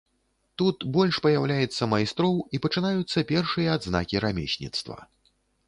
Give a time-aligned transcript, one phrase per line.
[0.61, 4.97] Тут больш паяўляецца майстроў і пачынаюцца першыя адзнакі рамесніцтва.